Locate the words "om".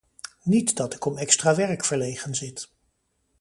1.05-1.17